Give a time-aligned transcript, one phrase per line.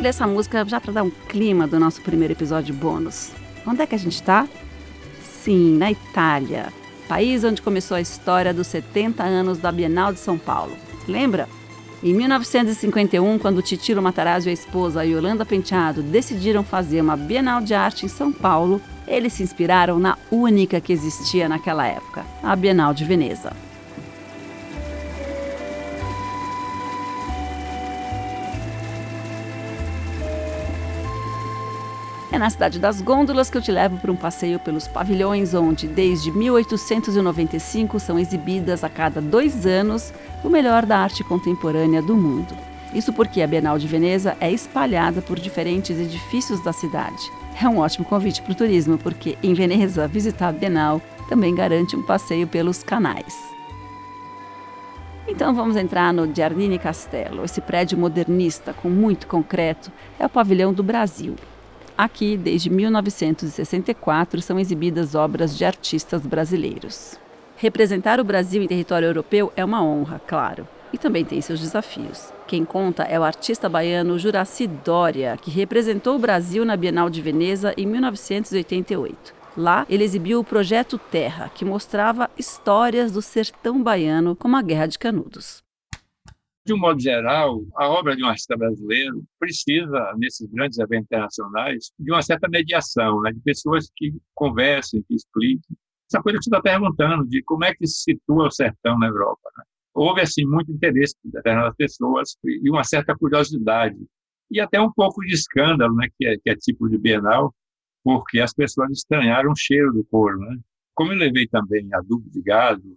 [0.00, 3.32] escolhi essa música já para dar um clima do nosso primeiro episódio bônus.
[3.66, 4.48] Onde é que a gente está?
[5.22, 6.72] Sim, na Itália,
[7.06, 10.74] país onde começou a história dos 70 anos da Bienal de São Paulo.
[11.06, 11.46] Lembra?
[12.02, 17.74] Em 1951, quando Titilo Matarazzo e a esposa Yolanda Penteado decidiram fazer uma Bienal de
[17.74, 22.94] Arte em São Paulo, eles se inspiraram na única que existia naquela época, a Bienal
[22.94, 23.52] de Veneza.
[32.40, 36.32] Na cidade das Gôndolas que eu te levo para um passeio pelos pavilhões, onde, desde
[36.32, 40.10] 1895, são exibidas a cada dois anos
[40.42, 42.56] o melhor da arte contemporânea do mundo.
[42.94, 47.30] Isso porque a Bienal de Veneza é espalhada por diferentes edifícios da cidade.
[47.62, 51.94] É um ótimo convite para o turismo, porque em Veneza, visitar a Bienal também garante
[51.94, 53.36] um passeio pelos canais.
[55.28, 57.44] Então vamos entrar no Giardini Castello.
[57.44, 61.36] Esse prédio modernista com muito concreto é o pavilhão do Brasil.
[62.00, 67.18] Aqui, desde 1964, são exibidas obras de artistas brasileiros.
[67.58, 72.32] Representar o Brasil em território europeu é uma honra, claro, e também tem seus desafios.
[72.46, 77.20] Quem conta é o artista baiano Juraci Dória, que representou o Brasil na Bienal de
[77.20, 79.34] Veneza em 1988.
[79.54, 84.86] Lá, ele exibiu o projeto Terra, que mostrava histórias do sertão baiano, como a Guerra
[84.86, 85.62] de Canudos.
[86.70, 91.90] De um modo geral, a obra de um artista brasileiro precisa, nesses grandes eventos internacionais,
[91.98, 93.32] de uma certa mediação, né?
[93.32, 95.76] de pessoas que conversem, que expliquem.
[96.08, 99.08] Essa coisa que você está perguntando, de como é que se situa o sertão na
[99.08, 99.50] Europa.
[99.58, 99.64] Né?
[99.92, 103.98] Houve, assim, muito interesse de determinadas pessoas e uma certa curiosidade.
[104.48, 106.06] E até um pouco de escândalo, né?
[106.16, 107.52] que, é, que é tipo de Bienal,
[108.04, 110.38] porque as pessoas estranharam o cheiro do couro.
[110.38, 110.56] Né?
[110.94, 112.96] Como eu levei também adubo de gado,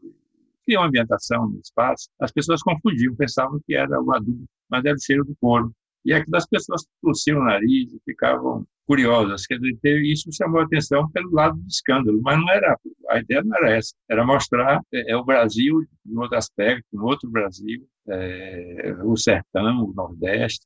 [0.66, 4.96] cria uma ambientação no espaço, as pessoas confundiam, pensavam que era o adubo, mas era
[4.96, 5.72] o cheiro do couro.
[6.06, 9.46] E aquilo as pessoas torciam o nariz e ficavam curiosas.
[9.46, 12.78] Quer dizer, isso chamou a atenção pelo lado do escândalo, mas não era,
[13.09, 17.03] a ideia não era essa, era mostrar é, é o Brasil em outro aspecto, um
[17.03, 20.66] outro Brasil, é, o sertão, o Nordeste.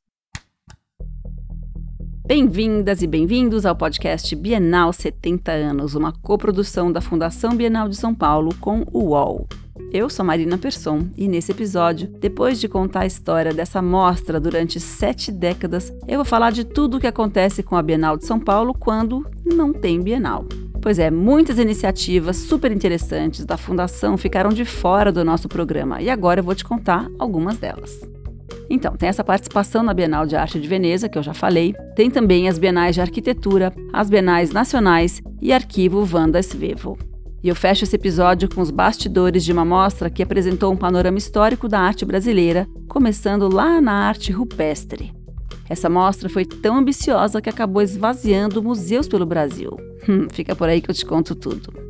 [2.26, 8.14] Bem-vindas e bem-vindos ao podcast Bienal 70 anos, uma coprodução da Fundação Bienal de São
[8.14, 9.46] Paulo com o UOL.
[9.90, 14.78] Eu sou Marina Persson e nesse episódio, depois de contar a história dessa mostra durante
[14.78, 18.38] sete décadas, eu vou falar de tudo o que acontece com a Bienal de São
[18.38, 20.44] Paulo quando não tem Bienal.
[20.82, 26.10] Pois é, muitas iniciativas super interessantes da Fundação ficaram de fora do nosso programa e
[26.10, 27.98] agora eu vou te contar algumas delas.
[28.68, 32.10] Então, tem essa participação na Bienal de Arte de Veneza, que eu já falei, tem
[32.10, 36.98] também as Bienais de Arquitetura, as Bienais Nacionais e Arquivo Vanda Svevo.
[37.42, 41.18] E eu fecho esse episódio com os bastidores de uma mostra que apresentou um panorama
[41.18, 45.12] histórico da arte brasileira, começando lá na arte rupestre.
[45.68, 49.76] Essa mostra foi tão ambiciosa que acabou esvaziando museus pelo Brasil.
[50.08, 51.87] Hum, fica por aí que eu te conto tudo.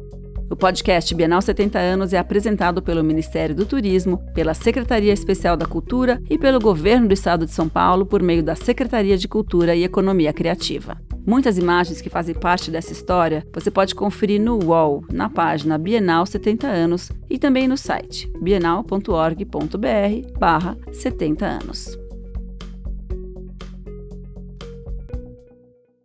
[0.51, 5.67] O podcast Bienal 70 anos é apresentado pelo Ministério do Turismo, pela Secretaria Especial da
[5.67, 9.75] Cultura e pelo Governo do Estado de São Paulo por meio da Secretaria de Cultura
[9.75, 10.97] e Economia Criativa.
[11.27, 16.25] Muitas imagens que fazem parte dessa história você pode conferir no UOL, na página Bienal
[16.25, 22.08] 70 anos e também no site bienal.org.br barra 70 anos.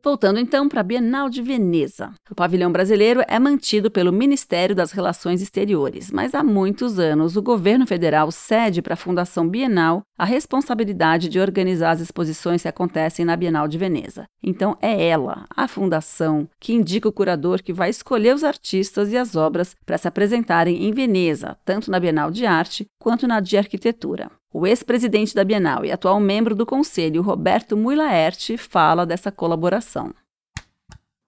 [0.05, 2.11] Voltando então para a Bienal de Veneza.
[2.29, 7.41] O pavilhão brasileiro é mantido pelo Ministério das Relações Exteriores, mas há muitos anos o
[7.41, 13.23] governo federal cede para a Fundação Bienal a responsabilidade de organizar as exposições que acontecem
[13.23, 14.25] na Bienal de Veneza.
[14.43, 19.17] Então é ela, a fundação, que indica o curador que vai escolher os artistas e
[19.17, 23.57] as obras para se apresentarem em Veneza, tanto na Bienal de Arte quanto na de
[23.57, 24.29] Arquitetura.
[24.55, 30.13] O ex-presidente da Bienal e atual membro do conselho, Roberto Muilaert, fala dessa colaboração.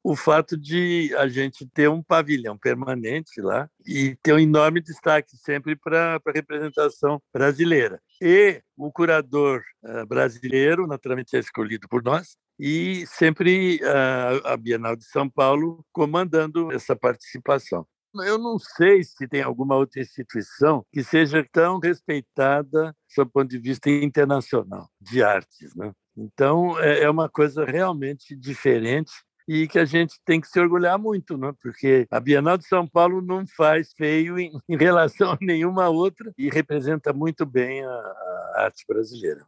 [0.04, 5.36] O fato de a gente ter um pavilhão permanente lá e ter um enorme destaque
[5.38, 8.00] sempre para a representação brasileira.
[8.22, 14.96] E o curador uh, brasileiro, naturalmente, é escolhido por nós, e sempre uh, a Bienal
[14.96, 17.88] de São Paulo comandando essa participação.
[18.24, 23.50] Eu não sei se tem alguma outra instituição que seja tão respeitada sob o ponto
[23.50, 25.76] de vista internacional de artes.
[25.76, 25.92] Né?
[26.16, 29.12] Então, é, é uma coisa realmente diferente
[29.48, 31.54] e que a gente tem que se orgulhar muito, né?
[31.62, 36.50] porque a Bienal de São Paulo não faz feio em, relação a nenhuma outra e
[36.50, 39.46] representa muito bem a arte brasileira.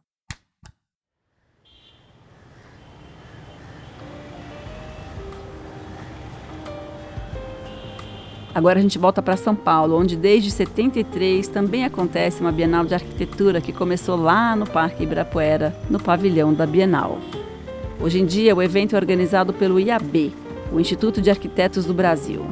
[8.58, 12.92] Agora a gente volta para São Paulo, onde desde 73 também acontece uma Bienal de
[12.92, 17.20] Arquitetura que começou lá no Parque Ibirapuera, no pavilhão da Bienal.
[18.00, 20.34] Hoje em dia, o evento é organizado pelo IAB,
[20.72, 22.44] o Instituto de Arquitetos do Brasil.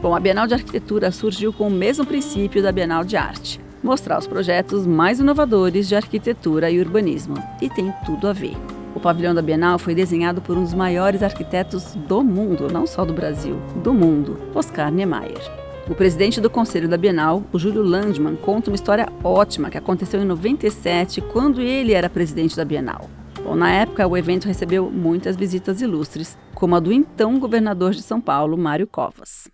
[0.00, 4.18] Bom, a Bienal de Arquitetura surgiu com o mesmo princípio da Bienal de Arte, mostrar
[4.18, 8.56] os projetos mais inovadores de arquitetura e urbanismo, e tem tudo a ver.
[8.98, 13.04] O pavilhão da Bienal foi desenhado por um dos maiores arquitetos do mundo, não só
[13.04, 15.40] do Brasil, do mundo, Oscar Niemeyer.
[15.88, 20.20] O presidente do conselho da Bienal, o Júlio Landman, conta uma história ótima que aconteceu
[20.20, 23.08] em 97, quando ele era presidente da Bienal.
[23.44, 28.02] Bom, na época, o evento recebeu muitas visitas ilustres, como a do então governador de
[28.02, 29.48] São Paulo, Mário Covas.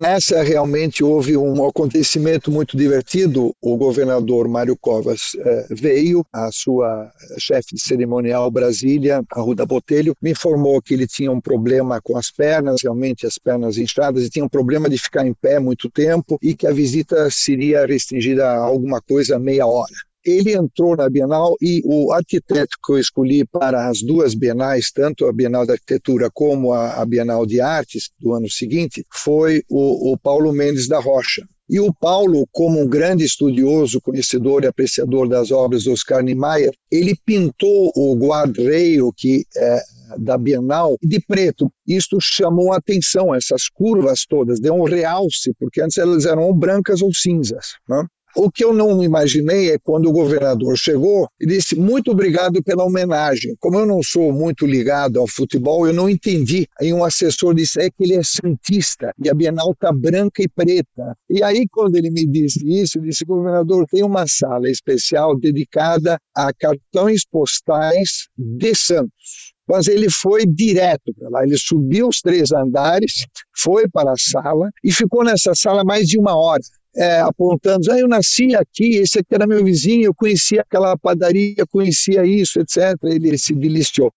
[0.00, 3.54] Nessa realmente houve um acontecimento muito divertido.
[3.60, 10.30] O governador Mário Covas eh, veio, a sua chefe de cerimonial Brasília, Arruda Botelho, me
[10.30, 14.44] informou que ele tinha um problema com as pernas, realmente as pernas inchadas, e tinha
[14.44, 18.56] um problema de ficar em pé muito tempo e que a visita seria restringida a
[18.56, 23.88] alguma coisa meia hora ele entrou na Bienal e o arquiteto que eu escolhi para
[23.88, 28.32] as duas bienais, tanto a Bienal de Arquitetura como a, a Bienal de Artes do
[28.32, 31.44] ano seguinte, foi o, o Paulo Mendes da Rocha.
[31.68, 36.72] E o Paulo, como um grande estudioso, conhecedor e apreciador das obras do Oscar Niemeyer,
[36.90, 39.80] ele pintou o guardrail que é,
[40.18, 41.70] da Bienal de preto.
[41.86, 46.52] Isto chamou a atenção, essas curvas todas, deu um realce, porque antes elas eram ou
[46.52, 47.74] brancas ou cinzas.
[47.88, 48.04] Né?
[48.36, 52.84] O que eu não imaginei é quando o governador chegou e disse muito obrigado pela
[52.84, 53.56] homenagem.
[53.58, 56.66] Como eu não sou muito ligado ao futebol, eu não entendi.
[56.80, 60.48] Aí um assessor disse é que ele é santista e a Bienal está branca e
[60.48, 61.16] preta.
[61.28, 66.16] E aí quando ele me disse isso, eu disse governador tem uma sala especial dedicada
[66.34, 71.44] a cartões postais de Santos mas ele foi direto para lá.
[71.44, 73.24] Ele subiu os três andares,
[73.56, 76.60] foi para a sala e ficou nessa sala mais de uma hora
[76.96, 81.64] é, apontando, ah, eu nasci aqui, esse aqui era meu vizinho, eu conhecia aquela padaria,
[81.70, 82.96] conhecia isso, etc.
[83.04, 84.12] Ele se deliciou.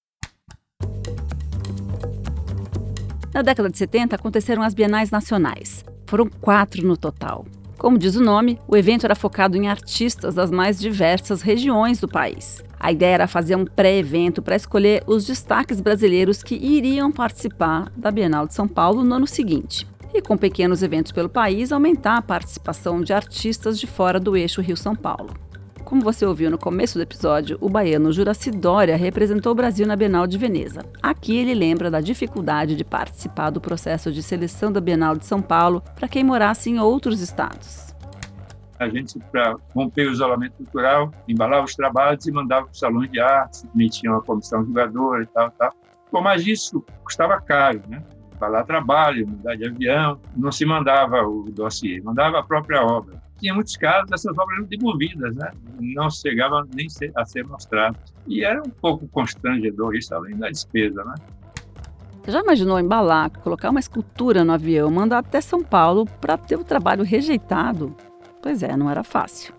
[3.33, 5.83] Na década de 70 aconteceram as bienais nacionais.
[6.05, 7.45] Foram quatro no total.
[7.77, 12.07] Como diz o nome, o evento era focado em artistas das mais diversas regiões do
[12.07, 12.63] país.
[12.79, 18.11] A ideia era fazer um pré-evento para escolher os destaques brasileiros que iriam participar da
[18.11, 22.21] Bienal de São Paulo no ano seguinte e, com pequenos eventos pelo país, aumentar a
[22.21, 25.33] participação de artistas de fora do eixo Rio-São Paulo.
[25.83, 29.95] Como você ouviu no começo do episódio, o baiano Juraci Dória representou o Brasil na
[29.95, 30.86] Bienal de Veneza.
[31.01, 35.42] Aqui ele lembra da dificuldade de participar do processo de seleção da Bienal de São
[35.42, 37.94] Paulo para quem morasse em outros estados.
[38.80, 43.01] A gente, para romper o isolamento cultural, embalava os trabalhos e mandava para o salão
[43.01, 45.74] de arte, metia uma comissão jogadora e tal, tal.
[46.12, 48.04] Bom, mas isso custava caro, né?
[48.41, 53.21] Lá trabalho, mudar de avião, não se mandava o dossiê, mandava a própria obra.
[53.39, 55.51] Tinha muitos casos dessas obras eram devolvidas, né?
[55.80, 58.13] não chegavam nem a ser mostradas.
[58.27, 61.03] E era um pouco constrangedor isso, além da despesa.
[61.03, 61.15] Né?
[62.24, 66.56] Você já imaginou embalar, colocar uma escultura no avião, mandar até São Paulo para ter
[66.56, 67.95] o trabalho rejeitado?
[68.42, 69.54] Pois é, não era fácil.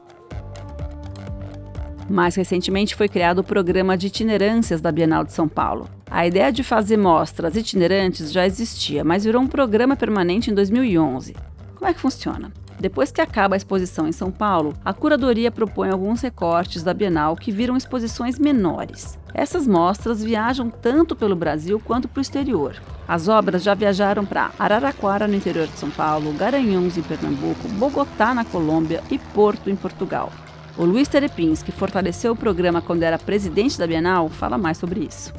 [2.08, 5.88] Mais recentemente foi criado o programa de itinerâncias da Bienal de São Paulo.
[6.14, 11.34] A ideia de fazer mostras itinerantes já existia, mas virou um programa permanente em 2011.
[11.74, 12.52] Como é que funciona?
[12.78, 17.34] Depois que acaba a exposição em São Paulo, a curadoria propõe alguns recortes da Bienal
[17.34, 19.18] que viram exposições menores.
[19.34, 22.80] Essas mostras viajam tanto pelo Brasil quanto para o exterior.
[23.08, 28.32] As obras já viajaram para Araraquara, no interior de São Paulo, Garanhuns, em Pernambuco, Bogotá,
[28.32, 30.30] na Colômbia e Porto, em Portugal.
[30.78, 35.00] O Luiz Terepins, que fortaleceu o programa quando era presidente da Bienal, fala mais sobre
[35.00, 35.34] isso.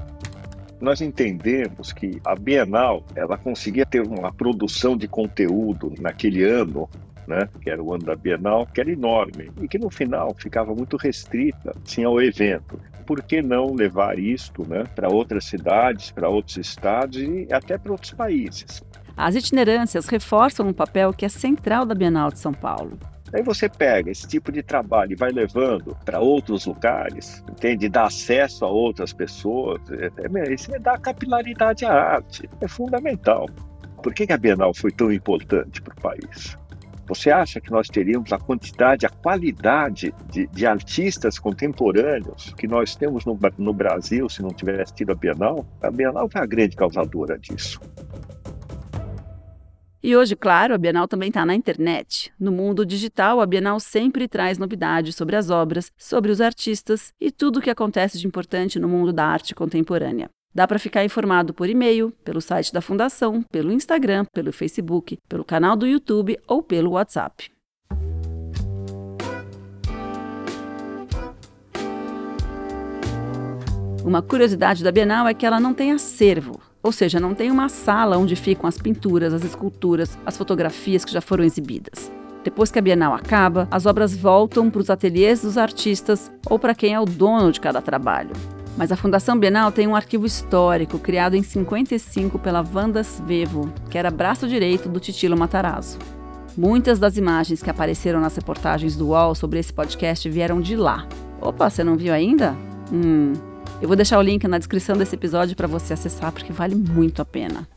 [0.85, 6.87] Nós entendemos que a Bienal ela conseguia ter uma produção de conteúdo naquele ano
[7.27, 10.75] né, que era o ano da Bienal, que era enorme e que no final ficava
[10.75, 12.79] muito restrita assim, ao evento.
[13.03, 17.91] Por que não levar isto né, para outras cidades, para outros estados e até para
[17.91, 18.83] outros países?
[19.17, 22.99] As itinerâncias reforçam um papel que é central da Bienal de São Paulo.
[23.35, 27.89] Aí você pega esse tipo de trabalho e vai levando para outros lugares, entende?
[27.89, 29.81] Dá acesso a outras pessoas.
[29.91, 32.49] É, é, isso é dar capilaridade à arte.
[32.61, 33.45] É fundamental.
[34.01, 36.57] Por que a Bienal foi tão importante para o país?
[37.09, 42.95] Você acha que nós teríamos a quantidade, a qualidade de, de artistas contemporâneos que nós
[42.95, 45.67] temos no, no Brasil se não tivesse tido a Bienal?
[45.81, 47.81] A Bienal foi a grande causadora disso.
[50.05, 52.31] E hoje, claro, a Bienal também está na internet.
[52.39, 57.31] No mundo digital, a Bienal sempre traz novidades sobre as obras, sobre os artistas e
[57.31, 60.29] tudo o que acontece de importante no mundo da arte contemporânea.
[60.53, 65.43] Dá para ficar informado por e-mail, pelo site da Fundação, pelo Instagram, pelo Facebook, pelo
[65.43, 67.49] canal do YouTube ou pelo WhatsApp.
[74.03, 77.67] Uma curiosidade da Bienal é que ela não tem acervo, ou seja, não tem uma
[77.67, 82.11] sala onde ficam as pinturas, as esculturas, as fotografias que já foram exibidas.
[82.43, 86.75] Depois que a Bienal acaba, as obras voltam para os ateliês dos artistas ou para
[86.75, 88.29] quem é o dono de cada trabalho.
[88.77, 93.97] Mas a Fundação Bienal tem um arquivo histórico criado em 55 pela Wanda Svevo, que
[93.97, 95.97] era braço direito do Titilo Matarazzo.
[96.55, 101.07] Muitas das imagens que apareceram nas reportagens do UOL sobre esse podcast vieram de lá.
[101.41, 102.55] Opa, você não viu ainda?
[102.93, 103.33] Hum.
[103.81, 107.21] Eu vou deixar o link na descrição desse episódio para você acessar porque vale muito
[107.21, 107.67] a pena.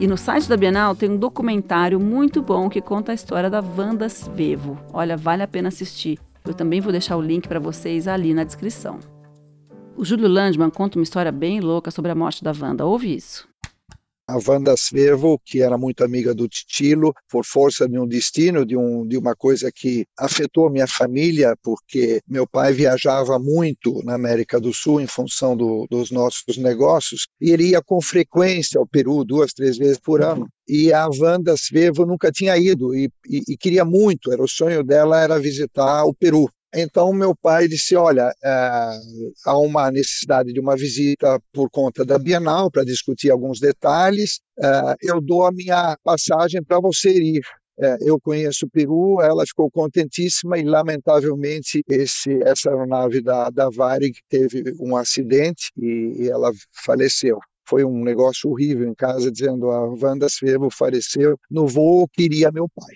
[0.00, 3.60] E no site da Bienal tem um documentário muito bom que conta a história da
[3.60, 4.78] Wanda Svevo.
[4.92, 6.18] Olha, vale a pena assistir.
[6.44, 8.98] Eu também vou deixar o link para vocês ali na descrição.
[9.96, 12.84] O Júlio Landman conta uma história bem louca sobre a morte da Wanda.
[12.84, 13.47] Ouve isso
[14.28, 18.76] a Wanda Svevo, que era muito amiga do Titilo, por força de um destino, de,
[18.76, 24.60] um, de uma coisa que afetou minha família, porque meu pai viajava muito na América
[24.60, 29.24] do Sul em função do, dos nossos negócios, e ele ia com frequência ao Peru,
[29.24, 30.46] duas, três vezes por ano.
[30.68, 34.84] E a Wanda Svevo nunca tinha ido e, e, e queria muito, era o sonho
[34.84, 36.50] dela era visitar o Peru.
[36.74, 38.90] Então, meu pai disse: Olha, é,
[39.46, 44.40] há uma necessidade de uma visita por conta da Bienal para discutir alguns detalhes.
[44.62, 47.40] É, eu dou a minha passagem para você ir.
[47.80, 53.70] É, eu conheço o Peru, ela ficou contentíssima e, lamentavelmente, esse, essa aeronave da, da
[53.70, 56.50] Varig teve um acidente e, e ela
[56.84, 62.22] faleceu foi um negócio horrível em casa, dizendo a Wanda Svevo faleceu no voo que
[62.22, 62.94] iria meu pai.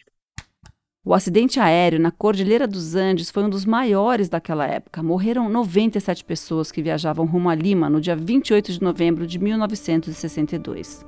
[1.04, 5.02] O acidente aéreo na Cordilheira dos Andes foi um dos maiores daquela época.
[5.02, 11.04] Morreram 97 pessoas que viajavam rumo a Lima no dia 28 de novembro de 1962.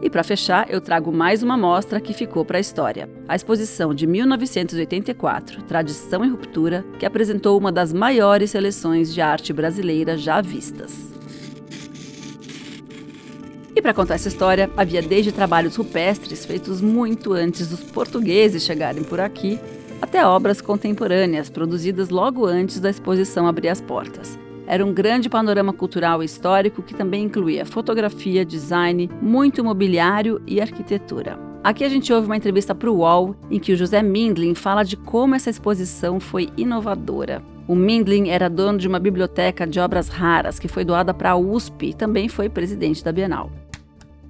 [0.00, 3.10] E para fechar, eu trago mais uma mostra que ficou para a história.
[3.26, 9.52] A exposição de 1984, Tradição e Ruptura, que apresentou uma das maiores seleções de arte
[9.52, 11.15] brasileira já vistas.
[13.76, 19.04] E para contar essa história, havia desde trabalhos rupestres feitos muito antes dos portugueses chegarem
[19.04, 19.60] por aqui,
[20.00, 24.38] até obras contemporâneas produzidas logo antes da exposição abrir as portas.
[24.66, 30.58] Era um grande panorama cultural e histórico que também incluía fotografia, design, muito mobiliário e
[30.58, 31.38] arquitetura.
[31.62, 34.84] Aqui a gente ouve uma entrevista para o UOL em que o José Mindlin fala
[34.84, 37.42] de como essa exposição foi inovadora.
[37.68, 41.36] O Mindlin era dono de uma biblioteca de obras raras que foi doada para a
[41.36, 43.50] USP e também foi presidente da Bienal.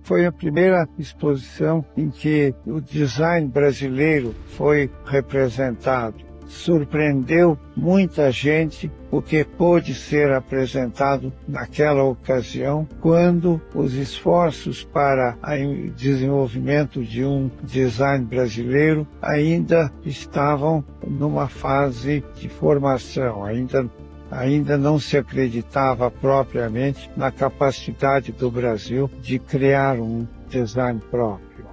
[0.07, 6.25] Foi a primeira exposição em que o design brasileiro foi representado.
[6.47, 17.03] Surpreendeu muita gente porque pôde ser apresentado naquela ocasião, quando os esforços para o desenvolvimento
[17.03, 23.91] de um design brasileiro ainda estavam numa fase de formação, ainda
[24.31, 31.67] ainda não se acreditava propriamente na capacidade do Brasil de criar um design próprio.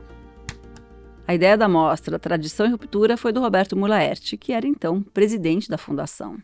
[1.26, 5.70] A ideia da mostra Tradição e Ruptura foi do Roberto Mulaerte, que era então presidente
[5.70, 6.38] da fundação.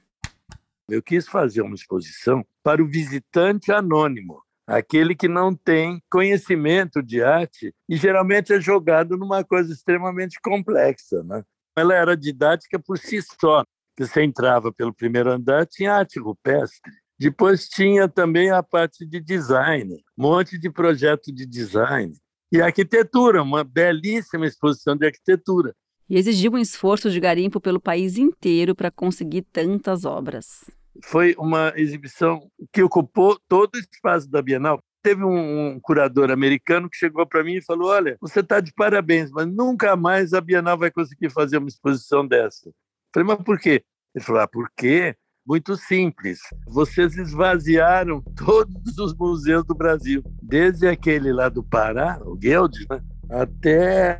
[0.87, 7.21] Eu quis fazer uma exposição para o visitante anônimo, aquele que não tem conhecimento de
[7.21, 11.23] arte e geralmente é jogado numa coisa extremamente complexa.
[11.23, 11.43] Né?
[11.77, 13.63] Ela era didática por si só,
[14.05, 16.91] você entrava pelo primeiro andar, tinha arte rupestre.
[17.19, 22.13] Depois tinha também a parte de design, um monte de projeto de design.
[22.51, 25.75] E arquitetura, uma belíssima exposição de arquitetura.
[26.09, 30.65] E exigiu um esforço de garimpo pelo país inteiro para conseguir tantas obras.
[31.03, 34.79] Foi uma exibição que ocupou todo o espaço da Bienal.
[35.03, 38.73] Teve um, um curador americano que chegou para mim e falou: Olha, você está de
[38.73, 42.71] parabéns, mas nunca mais a Bienal vai conseguir fazer uma exposição dessa.
[43.13, 43.83] Falei, mas por quê?
[44.13, 45.15] Ele falou, ah, por quê?
[45.45, 46.39] Muito simples.
[46.67, 53.01] Vocês esvaziaram todos os museus do Brasil, desde aquele lá do Pará, o Guild, né?
[53.31, 54.19] até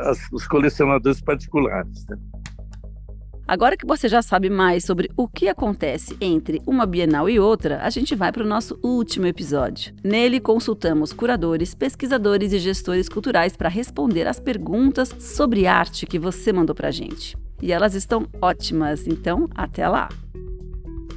[0.00, 2.04] as, os colecionadores particulares.
[2.06, 2.18] Né?
[3.48, 7.80] Agora que você já sabe mais sobre o que acontece entre uma Bienal e outra,
[7.82, 9.94] a gente vai para o nosso último episódio.
[10.04, 16.52] Nele, consultamos curadores, pesquisadores e gestores culturais para responder as perguntas sobre arte que você
[16.52, 20.08] mandou para a gente e elas estão ótimas, então até lá!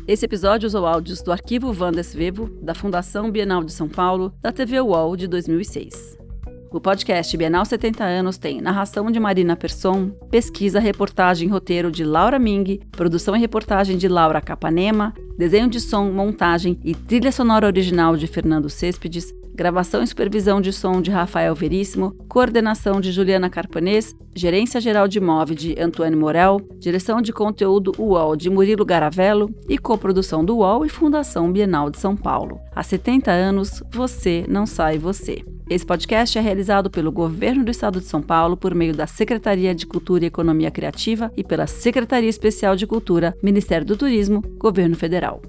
[0.08, 4.52] Esse episódio usou áudios do arquivo Vandes Vevo, da Fundação Bienal de São Paulo, da
[4.52, 6.23] TV UOL de 2006.
[6.74, 12.04] O podcast Bienal 70 anos tem narração de Marina Persson, pesquisa, reportagem e roteiro de
[12.04, 17.68] Laura Ming, produção e reportagem de Laura Capanema, desenho de som, montagem e trilha sonora
[17.68, 23.52] original de Fernando Cêspedes, gravação e supervisão de som de Rafael Veríssimo, coordenação de Juliana
[23.52, 29.48] Carpanês, gerência geral de MOV de Antônio Morel, direção de conteúdo UOL de Murilo Garavello
[29.70, 32.60] e coprodução do UOL e Fundação Bienal de São Paulo.
[32.76, 35.46] Há 70 anos, você não sai você.
[35.70, 39.74] Esse podcast é realizado pelo Governo do Estado de São Paulo por meio da Secretaria
[39.74, 44.96] de Cultura e Economia Criativa e pela Secretaria Especial de Cultura, Ministério do Turismo, Governo
[44.96, 45.42] Federal.